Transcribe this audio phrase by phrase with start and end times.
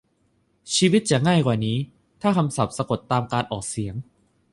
[0.75, 1.77] ชีวิตจะง่ายกว่านี้
[2.21, 3.95] ถ้าคำศัพท์สะกดตามการออกเสียง